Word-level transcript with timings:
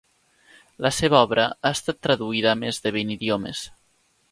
La 0.85 0.91
seva 0.99 1.19
obra 1.25 1.45
ha 1.67 1.73
estat 1.79 2.01
traduïda 2.07 2.51
a 2.55 2.57
més 2.65 2.83
de 2.87 2.95
vint 2.99 3.15
idiomes. 3.19 3.65